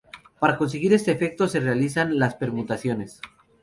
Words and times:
Para 0.39 0.57
conseguir 0.57 0.93
este 0.93 1.11
efecto 1.11 1.47
se 1.47 1.59
realizan 1.59 2.17
las 2.17 2.33
permutaciones. 2.33 3.21